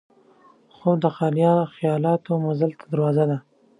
[0.75, 1.05] خوب د
[1.75, 3.37] خیالاتو مزل ته دروازه ده